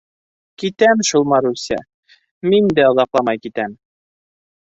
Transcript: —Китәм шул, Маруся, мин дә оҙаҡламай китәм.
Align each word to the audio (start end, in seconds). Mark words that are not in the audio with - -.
—Китәм 0.61 1.01
шул, 1.09 1.25
Маруся, 1.33 1.77
мин 2.53 2.71
дә 2.79 2.87
оҙаҡламай 2.95 3.43
китәм. 3.45 3.77